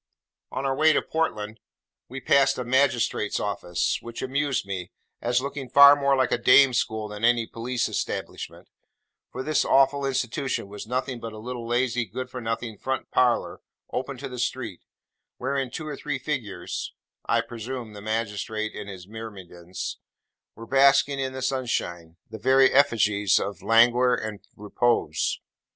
[0.51, 1.59] On our way to Portland,
[2.09, 4.89] we passed a 'Magistrate's office,' which amused me,
[5.21, 8.67] as looking far more like a dame school than any police establishment:
[9.31, 13.61] for this awful Institution was nothing but a little lazy, good for nothing front parlour,
[13.93, 14.81] open to the street;
[15.37, 16.95] wherein two or three figures
[17.27, 19.99] (I presume the magistrate and his myrmidons)
[20.55, 25.39] were basking in the sunshine, the very effigies of languor and repose.